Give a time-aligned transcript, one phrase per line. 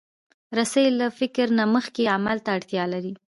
[0.57, 3.13] رسۍ له فکر نه مخکې عمل ته اړتیا لري.